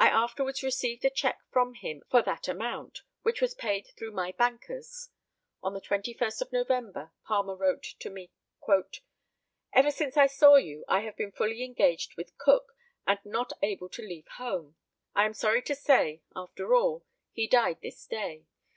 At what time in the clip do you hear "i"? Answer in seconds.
0.00-0.08, 10.16-10.26, 10.88-11.02, 15.14-15.24